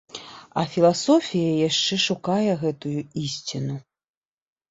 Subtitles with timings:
[0.59, 3.75] А філасофія яшчэ шукае гэтую ісціну.